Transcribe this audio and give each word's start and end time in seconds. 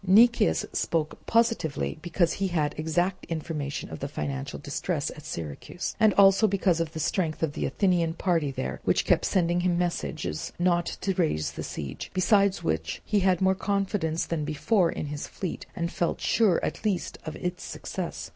Nicias 0.03 0.65
spoke 0.73 1.23
positively 1.27 1.99
because 2.01 2.33
he 2.33 2.47
had 2.47 2.73
exact 2.75 3.23
information 3.25 3.87
of 3.91 3.99
the 3.99 4.07
financial 4.07 4.57
distress 4.57 5.11
at 5.11 5.21
Syracuse, 5.23 5.95
and 5.99 6.11
also 6.15 6.47
because 6.47 6.79
of 6.79 6.93
the 6.93 6.99
strength 6.99 7.43
of 7.43 7.53
the 7.53 7.67
Athenian 7.67 8.15
party 8.15 8.49
there 8.49 8.79
which 8.83 9.05
kept 9.05 9.25
sending 9.25 9.59
him 9.59 9.77
messages 9.77 10.53
not 10.57 10.87
to 11.01 11.13
raise 11.13 11.51
the 11.51 11.61
siege; 11.61 12.09
besides 12.15 12.63
which 12.63 12.99
he 13.05 13.19
had 13.19 13.41
more 13.41 13.53
confidence 13.53 14.25
than 14.25 14.43
before 14.43 14.91
in 14.91 15.05
his 15.05 15.27
fleet, 15.27 15.67
and 15.75 15.91
felt 15.91 16.19
sure 16.19 16.59
at 16.65 16.83
least 16.83 17.19
of 17.23 17.35
its 17.35 17.63
success. 17.63 18.27